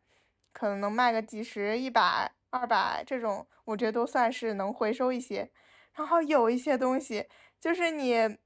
[0.52, 5.50] 可能能卖个几十、一百、二百这种，我觉得都算是能回收一些。
[5.94, 7.26] 然后有一些东西。
[7.60, 8.38] 就是你，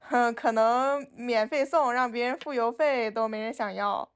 [0.00, 4.10] 哼，可能免费送，让别人付邮费都没人想要。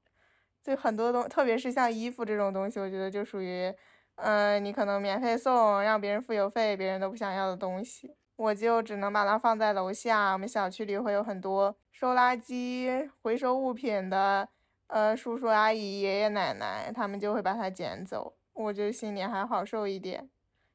[0.61, 3.73] 就很多东，特别是像衣服这种东西，我觉得就属于，
[4.15, 8.13] 嗯，你可能免费送，让别人付邮费，别人都不想要的东西。
[8.35, 14.49] 我就只能把它放在楼下，我们小区里会有很多收垃圾、回收物品的，
[14.87, 20.29] 呃，叔叔阿姨、爷爷奶奶，他们就会把它捡走，我就心里还好受一点，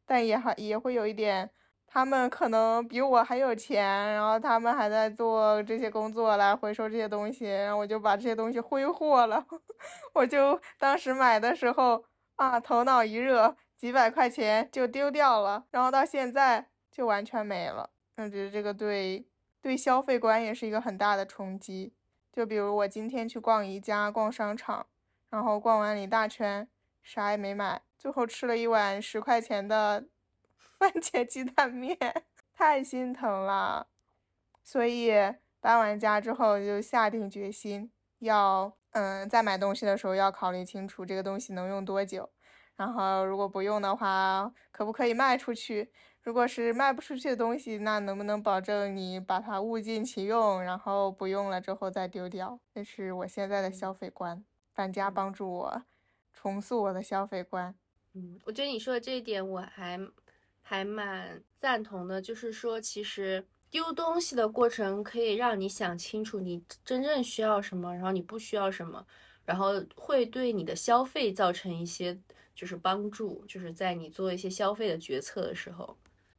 [0.07, 1.51] 但也好也会有一点。
[1.93, 9.45] 他们可能比我还有钱，然后他们还在做这些工作来回收这些东西，然后我就把这些东西挥霍了。
[10.15, 12.05] 我就当时买的时候
[12.37, 17.91] 啊，头脑一热，几百块钱就丢掉了，然后到现在就完全没了。
[18.19, 19.27] 我觉得这个对
[19.61, 21.93] 对消费观也是一个很大的冲击。
[22.33, 24.87] 就比如我今天去逛宜家、逛商场，
[25.29, 26.69] 然后逛完了一大圈，
[27.03, 30.05] 啥也没买，最后吃了一碗十块钱的。
[30.81, 31.95] 番茄鸡蛋面
[32.55, 33.87] 太心疼了，
[34.65, 35.13] 所以
[35.61, 42.31] 搬完家之后就下定决心要，嗯，在买东西的时候要考虑清楚这个东西能用多久，
[42.77, 45.93] 然后如果不用的话，可不可以卖出去？
[46.23, 52.59] 如果是卖不出去的东西，那能不能保证你把它物尽其用，然后不用了之后再丢掉？
[52.75, 54.43] 这是我现在的消费观。
[54.73, 55.83] 搬家帮助我
[56.33, 57.75] 重塑我的消费观。
[58.15, 59.99] 嗯，我觉得你说的这一点我还
[60.71, 69.05] 还蛮赞同的，就是说，其实丢东西的过程可以让你想清楚你真正需要什么，然后你不需要什么，
[69.45, 72.17] 然后会对你的消费造成一些
[72.55, 75.97] 就是帮助，就是在你做一些消费的决策的时候。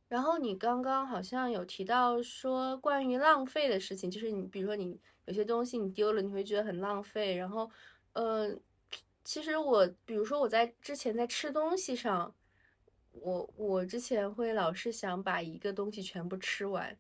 [0.08, 7.36] 然后你刚刚好像有提到说关于浪费的事情，就是你比如说你有些东西你丢了，你会觉得很浪费。
[7.36, 7.70] 然后，
[8.14, 8.50] 呃，
[9.26, 12.34] 其实我比如说我在之前在吃东西上，
[13.12, 16.98] 我我之前会老是想把一个东西全部吃完，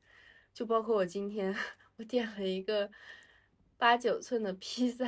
[0.53, 1.55] 就包括我今天
[1.97, 2.89] 我点了一个
[3.77, 5.05] 八九寸的披萨，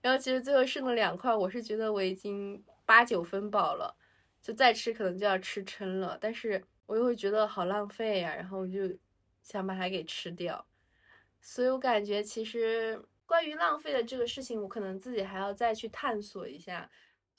[0.00, 3.96] 然后其实最后剩了两块，我是觉得我已经八九分饱了，
[4.42, 6.64] 就再吃可能就要吃撑了，但是。
[6.90, 8.80] 我又会觉得好浪费呀，然后我就
[9.44, 10.66] 想把它给吃掉，
[11.40, 16.90] 所以我感觉其实关于浪费的这个事情，我可能自己还要再去探索一下。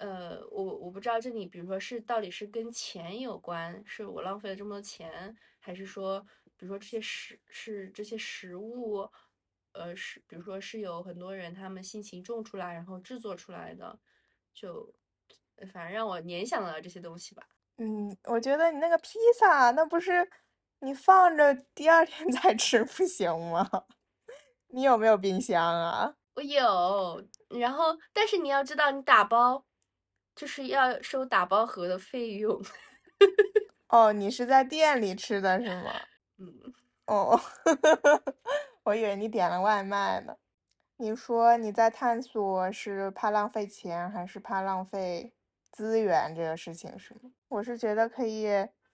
[0.02, 6.20] 呃，我我不知道这里，比如说是到底是跟钱有关，是我浪费了这么多钱，还是说，
[6.58, 9.08] 比如说这些食是这些食物，
[9.74, 14.00] 呃，是比如说是有很多人他们辛勤种出来，然后制作出来的，
[14.56, 14.92] 就
[15.72, 17.48] 反正让我联想到这些东西吧。
[17.78, 20.28] 嗯，我觉得你那个披萨，那不是
[20.80, 23.70] 你放着第二天 再吃不行吗？
[24.74, 26.16] 你有没有冰箱啊？
[26.34, 27.24] 我有，
[27.60, 29.64] 然后但是你要知道，你打包
[30.36, 32.62] 就是要收打包盒的费用。
[33.90, 35.92] 哦，你是在店里吃的是吗？
[36.38, 36.74] 嗯，
[37.06, 37.40] 哦，
[38.84, 40.36] 我以为你点了外卖呢。
[40.98, 45.34] 你说你在探索是怕浪费钱还是怕浪费？
[45.72, 47.32] 资源这个事情是吗？
[47.48, 48.50] 我是觉得可以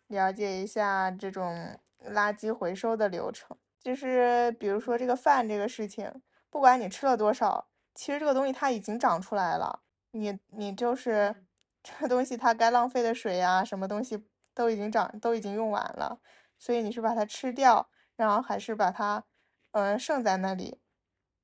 [0.10, 6.22] 了解一下这种垃圾回收的流程，就是比如说这个饭这个事情，
[6.52, 9.80] 不管你吃了多少，其实这个东西它已经长出来了，
[10.12, 11.36] 你你就是
[11.84, 16.20] 这个东西它该浪费的水啊，什么东西都已经长都已经用完了，
[16.58, 19.24] 所以你是把它吃掉，然后还是把它
[19.72, 20.80] 嗯剩在那里，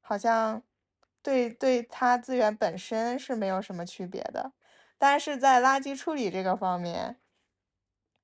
[0.01, 0.63] 好像
[1.21, 4.53] 对对它资源本身是没有什么区别的。
[4.97, 7.19] 但是在垃圾处理这个方面，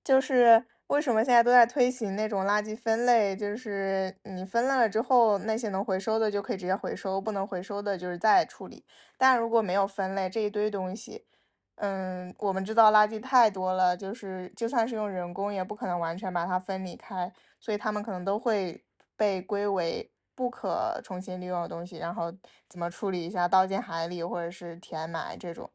[0.04, 8.84] 就是为什么现在都在推行那种垃圾分类，就是你分类了之后，那些能回收的就可以直接回收，不能回收的就是再处理。
[9.16, 11.28] 但如果没有分类，这一堆东西，
[11.76, 18.84] 嗯，我们知道垃圾太多了，就是就算是用人工，也不可能完全把它分离开，所以他们可能都会
[19.16, 22.34] 被归为不可重新利用的东西，然后
[22.68, 25.70] 怎么处理一下，倒进海里或者是填埋这种。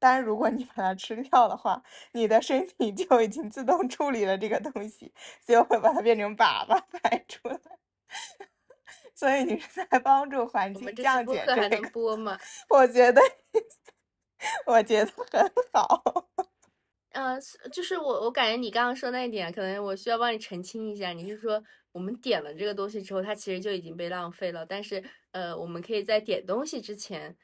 [0.00, 1.80] 但如果你把它吃掉的话，
[2.12, 5.12] 你的身体就已经自动处理了这个东西，
[5.46, 7.60] 就会把它变成粑粑 排出来。
[9.14, 11.90] 所以你是在帮助环境降解这个？
[12.70, 13.20] 我觉得，
[14.64, 16.02] 我觉得很好。
[17.10, 17.38] 呃，
[17.70, 21.10] 就是我，我感觉你刚刚说那一点，可能我需要帮你澄清一下。
[21.10, 24.64] 你是说，我们点了这个东西之后，它其实就已经被浪费了？
[24.64, 27.36] 但是，呃，我们可以在点东西之前，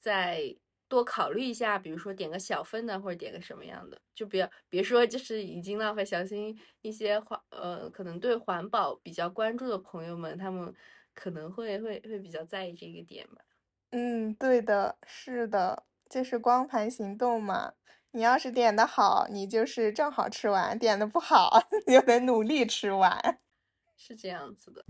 [0.00, 0.56] 在。
[0.90, 6.04] 多考虑一下，比如说点个小份的，或者点个什么样的，就不要别说就是已经浪费。
[6.04, 10.74] 小心一些环呃，可能对环保比较关注的朋友们，他们
[11.14, 13.42] 可能会会会比较在意这个点吧。
[13.90, 17.74] 嗯，对的，是的，就是光盘行动嘛。
[18.12, 23.38] 你要是点的好，你就是正好吃完；点的不好， 你就得努力吃完。
[23.96, 24.84] 是这样子的。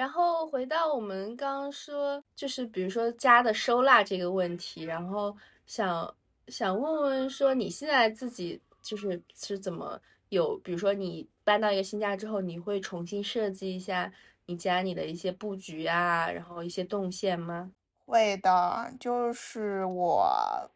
[0.00, 5.36] 然后回到我们刚刚说，就是比如说家的收纳这个问题，然后
[5.66, 6.14] 想
[6.48, 10.00] 想问问说，你现在自己就是是怎么
[10.30, 14.10] 有，比如说你搬到一个新家之后，你会重新设计一下
[14.46, 17.70] 你家里的一些布局啊，然后一些动线吗？
[18.06, 20.26] 会的，就是我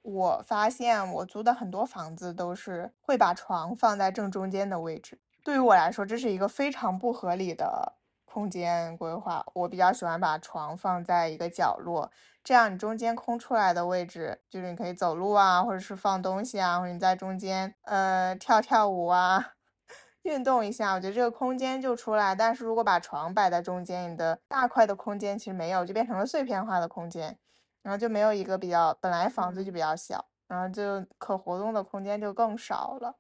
[0.03, 7.95] 我发现我租的很多房子都是会把床放在正中间的位置，对于我来说，这是一个非常不合理的。
[8.35, 12.11] 空间规划，我比较喜欢把床放在一个角落，
[12.43, 19.53] 这样你中间空出来的位置，就是你可以走路啊，或者是放东西啊，或者你在中间呃跳跳舞啊，
[20.23, 22.35] 运动一下，我觉得这个空间就出来。
[22.35, 27.39] 但是如果把床摆在中间，你的大块的空间其实没有，就变成了碎片化的空间，
[27.83, 33.15] 然后就没有一个比较，本来房子就比较小，然后就可活动的空间就更少了。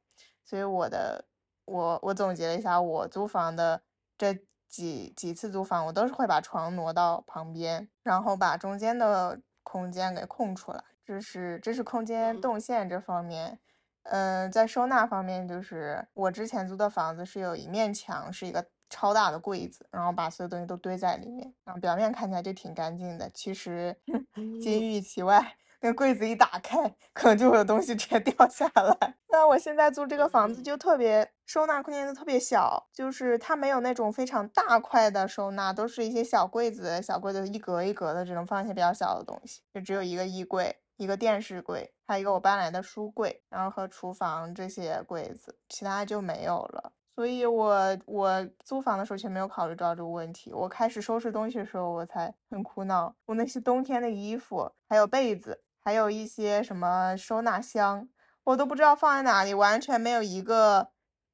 [0.44, 1.24] 所以我的
[1.66, 3.82] 我我总结了一下，我租房的
[4.18, 4.44] 这。
[4.74, 10.82] 几几次租房，我都是会把床挪到旁边，然后把中间的空间给空出来。
[11.04, 13.60] 这是这是空间动线这方面。
[14.02, 23.30] 嗯，在收纳方面，就是我之前租的房子是有一面墙是一个超大的柜子，然后把所有东西都堆在里面，然后表面看起来就挺干净的。
[23.30, 23.96] 其实
[24.60, 25.56] 金玉其外。
[25.84, 29.14] 那柜子一打开，可能就会有东西直接 掉下来。
[29.28, 39.60] 那我现在租这个房子就特别收纳空间就特别小，就是它没有那种非常大块的收纳，都是一些小柜子，小柜子一格一格的，只能放一些比较小的东西。
[39.74, 46.92] 就只有一个衣柜、一个电视柜，还有一个我搬来的书柜，然后和厨房这些柜子，其他就没有了。
[47.14, 50.50] 所以我我租房的时候却没有考虑到这个问题。
[50.54, 53.14] 我开始收拾东西的时候，我才很苦恼。
[53.26, 55.60] 我那些冬天的衣服，还有被子。
[55.84, 58.08] 还有一些什么收纳箱，
[58.44, 60.88] 我都不知道放在哪里，完全没有一个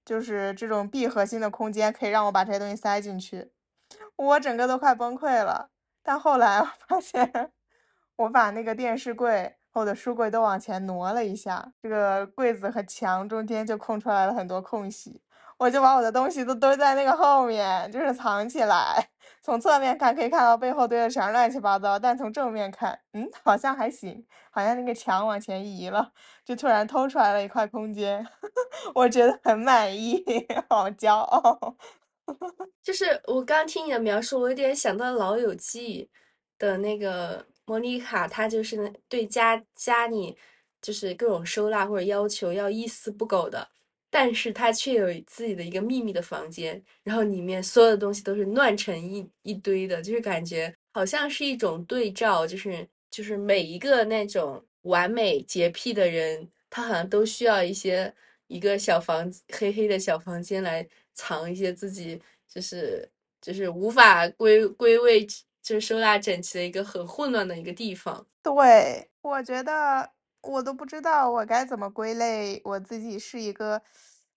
[0.05, 3.53] 就是这种闭合性的空间可以让我把这些东西塞进去，
[4.17, 5.71] 我整个都快崩溃了。
[6.03, 7.53] 但后来我 发现，
[8.17, 15.23] 我把那个电视柜或者书柜都往前挪了一下，这个柜子和墙中间就空出来了很多空隙。
[15.61, 19.11] 我就把我的东西都堆在那个后面，就是藏起来。
[19.43, 26.13] 从侧面看可以看到背后堆的全是乱七八糟，但从正面看，嗯，好像还行，好像那个墙往前移了，
[26.47, 28.27] 就突然偷出来了一块空间，
[28.95, 30.25] 我觉得很满意，
[30.71, 31.77] 好骄傲。
[32.83, 36.09] 就是我刚听你的描述，我有点想到《老友记》
[36.59, 40.39] 的那个莫妮卡，她就是对家家里
[40.81, 43.69] 就是各种收纳或者要求要一丝不苟的。
[44.11, 58.13] 但是他却有自己的一个秘密的房间，然后里面所有的东西都是乱成一一堆的，就是感觉好像是一种对照，就是就是每一个那种完美洁癖的人，他好像都需要一些
[58.49, 60.85] 一个小房黑黑的小房间来
[61.15, 63.09] 藏一些自己，就是
[63.41, 65.25] 就是无法归归位，
[65.63, 68.27] 就是收纳整齐的一个很混乱的一个地方。
[68.43, 70.11] 对，我觉得。
[70.43, 73.83] 我都不知道我该怎么归类我自己是一个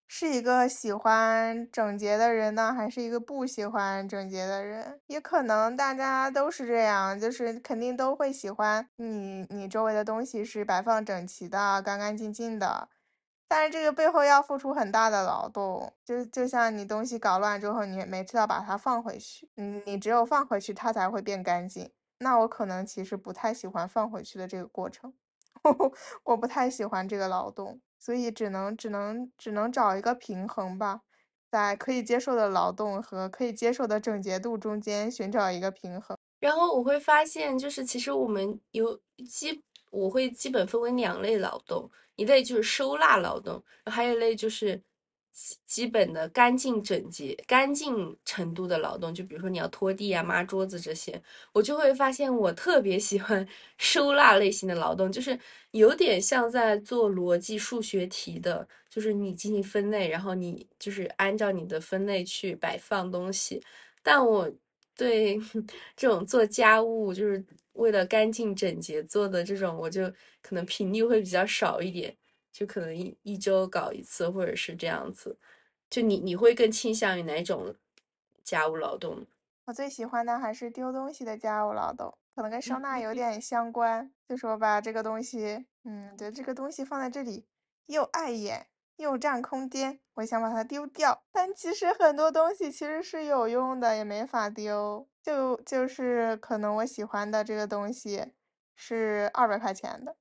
[0.07, 4.99] 是一个喜欢整洁的人呢，还是一个不喜欢整洁的人？
[5.07, 12.89] 也可能大家都是这样，就是肯定都会喜欢你你周围的东西是摆放整齐的、干干净净的。
[13.47, 21.91] 但是这个背后要付出很大的劳动，就就像你东西搞乱之后，你每次要把它放回去，嗯，你只有放回去它才会变干净。
[22.19, 25.13] 那我可能其实不太喜欢放回去的这个过程。
[26.23, 31.01] 我不太喜欢这个劳动，所以只能只能只能找一个平衡吧，
[31.49, 36.17] 在可以接受的劳动和可以接受的整洁度中间寻找一个平衡。
[36.39, 38.99] 然后我会发现，就是其实我们有
[39.29, 44.83] 基，我会基本分为两类劳动，一类就是收纳劳动，还有一类就是。
[45.65, 51.21] 基本的干净整洁、干净程度的劳动，就比如说你要拖地啊、抹桌子这些，
[51.51, 53.45] 我就会发现我特别喜欢
[53.77, 55.37] 收纳类型的劳动，就是
[55.71, 63.61] 有点像在做逻辑数学题的，就是你进行分类，然后你就是按照你的分类去摆放东西。
[64.03, 64.49] 但我
[64.95, 65.39] 对
[65.97, 70.07] 这种做家务，就是为了干净整洁做的这种，我就
[70.43, 72.15] 可能频率会比较少一点。
[72.53, 75.37] 就可能一一周搞一次，或者是这样子。
[75.89, 77.75] 就你你会更倾向于哪种
[78.43, 79.25] 家务劳动？
[79.65, 84.11] 我最喜欢的还是丢东西的家务劳动，可能跟收纳有点相关。
[84.27, 87.45] 就是我把这个东西，嗯，对，这个东西放在这里
[87.87, 91.23] 又碍眼又占空间，我想把它丢掉。
[91.31, 95.07] 但其实很多东西其实是有用的，也没法丢。
[95.23, 98.33] 就就是可能我喜欢的这个东西
[98.75, 100.17] 是二百块钱的，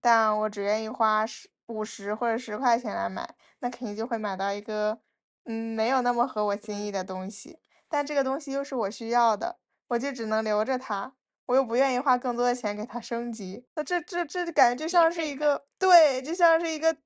[0.00, 1.48] 但我只愿意花十。
[1.70, 5.00] 五十或者十块钱来买，那肯定就会买到一个，
[5.44, 7.60] 嗯，没有那么合我心意的东西。
[7.88, 9.58] 但这个东西又是我需要的，
[9.88, 11.14] 我就只能留着它。
[11.46, 13.66] 我又不愿意花更多的钱给它升级。
[13.74, 16.96] 那这这这感觉就像是一个，对，就像是一个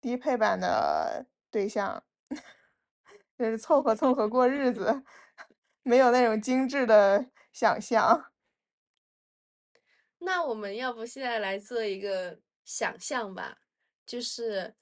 [0.00, 2.02] 低配版的对象，
[3.38, 5.02] 就是凑合凑合过日子，
[5.84, 8.32] 没有那种精致的想象。
[10.20, 12.38] 那我们要不现在来做一个？
[12.64, 13.58] 想象吧，
[14.06, 14.74] 就是，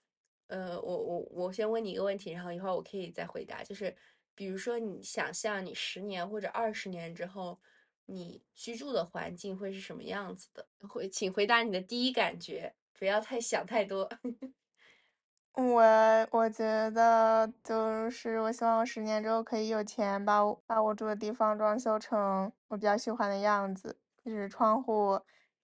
[0.49, 3.62] 呃，我我我先问你一个问题，然后一会儿我可以再回答。
[3.62, 3.97] 就是，
[4.35, 7.61] 比如说你想象你十年或者二十年之后，
[8.07, 10.66] 你居住的环境会是什么样子的？
[10.89, 14.09] 会，请回答你的第一感觉，不要太想太多。
[15.55, 15.83] 我
[16.31, 25.20] 我觉得就是我希望我十年之后可以有钱，把我把我住的地方装修成我比较喜欢的样子，就是窗户。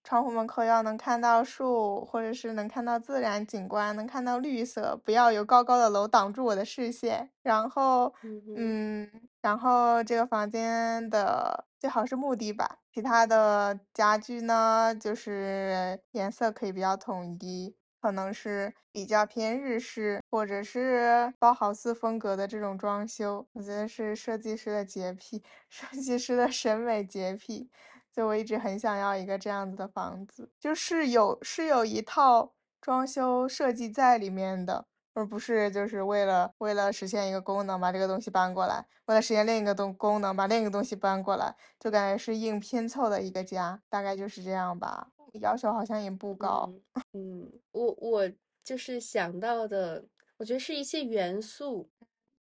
[0.07, 7.29] 窗户门口要能看到树，或者是能看到自然景观，能看到绿色，不要有高高的楼挡住我的视线。
[7.43, 8.13] 然后，
[8.55, 17.75] 嗯，然后这个房间的最好是木地板，其他的家具呢，就是颜色可以比较统一。
[17.99, 27.69] 可能是比较偏日式或者是包豪斯风格的这种装修，我觉得是设计师的洁癖， 设计师的审美洁癖。
[28.17, 32.51] 所以我一直很想要一个这样子的房子，就是有是有一套
[32.81, 45.09] 装修设计在里面的，而不是就是为了为了实现一个功能把这个东西搬过来，为了实现另一个东功能把另一个东西搬过来，就感觉是硬拼凑的一个家，大概就是这样吧。
[45.39, 46.73] 要求好像也不高。
[47.13, 48.31] 嗯，我我
[48.63, 50.03] 就是想到的，
[50.37, 51.91] 我觉得是一些元素，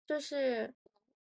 [0.08, 0.74] 就是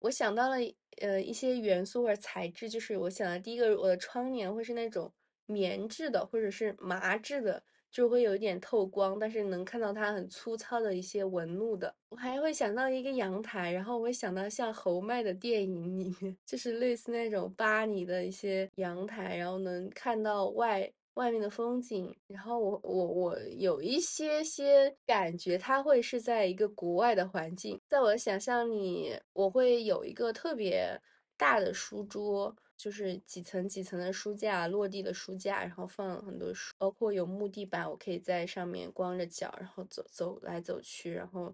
[0.02, 0.58] 我想到了
[0.99, 5.12] 呃一些元素或者材质，就是我想的第一个，我的窗帘会是那种
[5.47, 7.64] 棉质的或者是麻质的。
[7.91, 11.93] 就会有一点透光，但是能看到它很粗糙的一些纹路的。
[12.08, 20.89] 我还会想到一个阳台，然后我会想到像侯麦的电影里面，就是类似那种巴黎的一些阳台，然后能看到外
[21.22, 22.15] 外面的风景。
[22.28, 27.80] 然后我我我有一些些感觉，它会是在一个国外的环境。
[27.88, 30.99] 在我的想象里，我会有一个特别
[31.38, 32.55] 大的书桌。
[32.82, 41.53] 就是几层几层的书架，落地的书架，然后放很多书，包括有木地板，我可以在上面光着脚，然后走走来走去，然后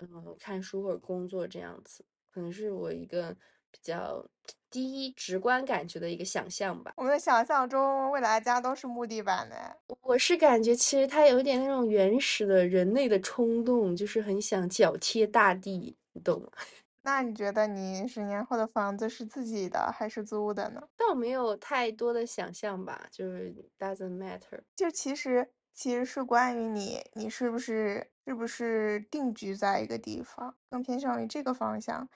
[0.00, 3.34] 嗯看书或者工作这样子，可能是我一个
[3.76, 4.24] 比较
[4.70, 6.92] 第一直观感觉的一个想象吧。
[6.96, 9.76] 我们的想象中，未来家都是木地板的。
[10.02, 16.48] 我是感觉其实它有点那种原始的人类的冲动，就是很想脚贴大地，你懂吗？
[17.02, 20.82] 那你觉得你十年后的房子是自己的还是租的呢？
[20.96, 24.60] 倒没有太多的想象吧，就是 doesn't matter。
[24.74, 32.08] 就其实其实是关于你，你是不是是不是定居在一个地方，更偏向于这个方向。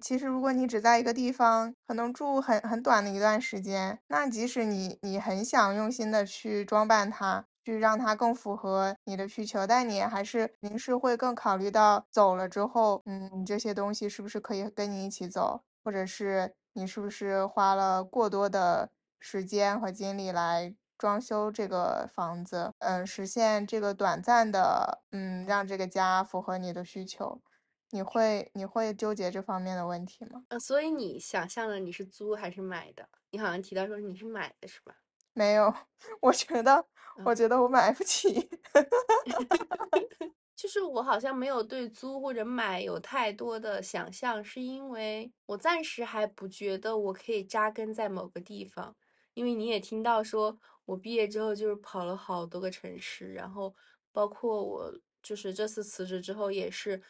[0.00, 7.44] 其实如果你只在一个地方，可能住很很短的一段时间，那即使你你很想用心的去装扮它。
[7.62, 18.88] 去让它更符合你的需求，但你还是您是会更考虑到走了之后，嗯，你这些东西是不是可以跟你一起走，或者是你是不是花了过多的
[19.20, 27.42] 时间和精力来装修这个房子，嗯，实现这个短暂的，嗯，让这个家符合你的需求，
[27.90, 30.44] 你会你会纠结这方面的问题吗？
[30.48, 33.08] 呃，所以你想象的你是租还是买的？
[33.30, 34.96] 你好像提到说你是买的是吧？
[35.32, 35.72] 没有，
[36.20, 36.84] 我觉得，
[37.24, 38.48] 我觉得我买不起。
[40.56, 48.94] 就是我好像没有对租或者买有太多的想象，是因为我暂时还不觉得我可以扎根在某个地方。
[49.32, 53.74] 因为你也听到说，我毕业之后就是跑了好多个城市，然后
[54.12, 57.00] 包括我就是这次辞职之后也是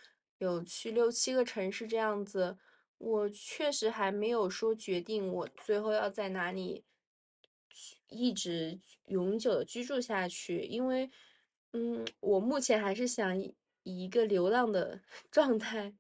[0.41, 2.59] 有去六七个城市这样子。
[2.99, 6.85] 我确实还没有说决定我最后要在哪里。
[8.09, 11.09] 一直永久的居住下去，因为，
[11.73, 15.95] 嗯，我目前还是想以一个流浪的 状态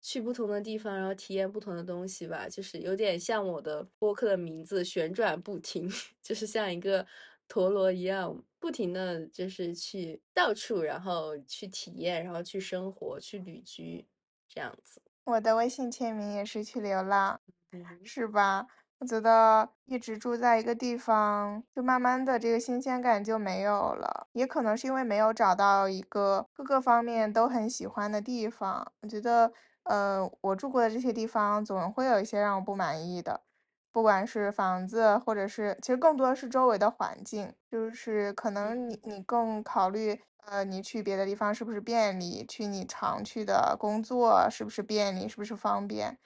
[0.00, 2.48] 去不同的地方，然后体验不同的东西吧。
[2.48, 5.86] 就是有点像我的播客的名字“旋转不停”，
[6.22, 7.06] 就是像一个
[7.48, 14.06] 陀螺一样，不停的就是去到处，然后去体验，然后去生活，去旅居
[14.48, 15.00] 这样子。
[15.24, 17.40] 我的微信签名也是去流浪，
[18.04, 18.66] 是吧？
[19.00, 28.92] 我觉得一直住在一个地方，就慢慢的这个新鲜感就没有了，也可能是因为没有找到一个各个方面都很喜欢的地方。
[29.02, 29.52] 我觉得，
[29.84, 33.42] 呃，我住过的这些地方总会有一些让我不满意的，
[33.92, 46.18] 不管是房子，或者是，其实更多的是周围的环境，就是可能你你更考虑，呃，你去别的地方是不是便利，去你常去的工作是不是便利，是不是方便。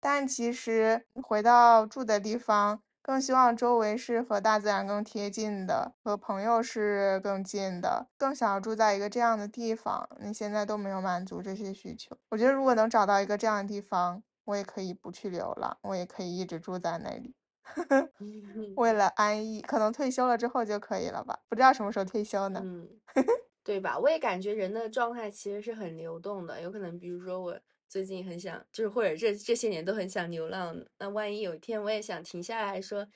[0.00, 10.08] 但其实回到住的地方，更希望周围是和大自然更贴近的，和朋友是更近的，更想要住在一个这样的地方。
[10.20, 17.34] 你现在都没有满足这些需求，我觉得如果能找到一个这样的地方，我也可以不去流浪，我也可以一直住在那里，
[18.76, 19.62] 为了安逸。
[19.62, 21.38] 可能退休了之后就可以了吧？
[21.48, 22.64] 不知道什么时候退休呢？
[22.64, 22.88] 嗯，
[23.64, 23.98] 对吧？
[23.98, 27.60] 我也感觉人的状态其实是很流动的，有可能，比如说我。
[27.88, 30.74] 最近很想，就是或者这这些年都很想流浪。
[30.98, 33.06] 那万一有一天我也想停下来说，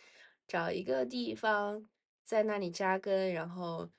[0.46, 1.88] 找一个地方
[2.26, 3.90] 在那里扎根，然后，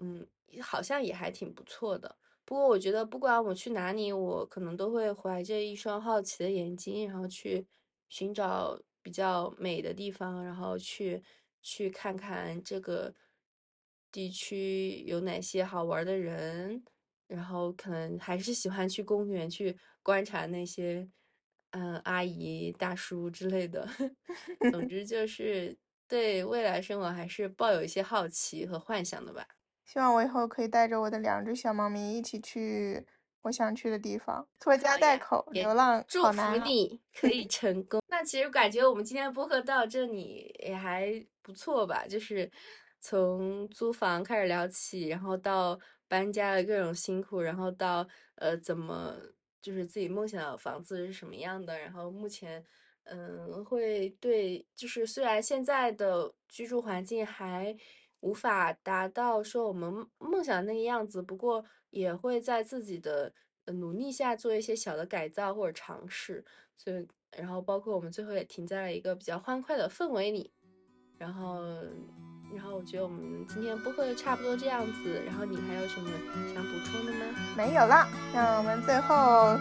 [0.00, 0.26] 嗯，
[0.62, 2.16] 好像也还挺不错的。
[2.44, 7.66] 不过我觉得不管我去哪里，我可能都会怀着一双好奇的眼睛，然后去
[8.08, 11.22] 寻找比较美的地方，然后去
[11.62, 13.14] 去看看这个
[14.12, 16.84] 地区有哪些好玩的人，
[17.26, 21.08] 然后可能还是喜欢去公园去观察那些
[21.70, 23.88] 嗯阿姨大叔之类的。
[24.70, 25.76] 总 之就是
[26.06, 29.46] 对未来生活还是抱有一些好奇和幻想的吧。
[29.84, 33.04] 希望我以后可以带着我的两只小猫咪一起去
[33.42, 38.00] 我想去的地方，拖家带口流浪，祝福你可以 成功。
[38.08, 42.50] 那其实感觉我们今天播客到这里也还不错吧，就是
[43.00, 45.78] 从租房开始聊起，然后到
[46.08, 49.14] 搬家的各种辛苦，然后到呃怎么
[49.60, 52.64] 就是自己梦想的房子是什么样的，然后目前
[53.04, 57.76] 嗯会对就是虽然现在的居住环境还。
[58.24, 63.30] 无法达到说我们梦想的那个样子，不过也会在自己的
[63.66, 66.42] 努力下做一些小的改造或者尝试。
[66.78, 67.06] 所以，
[67.36, 70.50] 然后包括我们最后也停在了一个比较欢快的氛围里。
[71.18, 71.60] 然后，
[72.54, 75.22] 然后我觉得我们今天播客就差不多这样子。
[75.26, 76.10] 然后你还有什么
[76.54, 77.26] 想补充的吗？
[77.54, 79.58] 没有了，那我们最后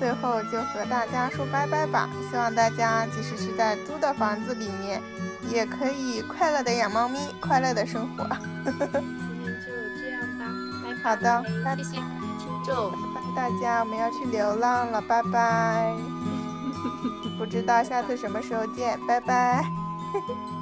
[0.00, 2.10] 最后就和大家说拜拜吧。
[2.28, 5.00] 希望大家即使是在租的房子里面。
[5.48, 8.24] 也可以快乐的养猫咪，快乐的生活。
[8.62, 9.66] 今天就
[9.98, 10.44] 这样吧，
[10.84, 11.02] 拜拜。
[11.02, 15.92] 好的，拜拜谢谢听众，拜拜大家，我们要去流浪了，拜拜。
[17.36, 19.64] 不知道下次什么时候见，拜拜。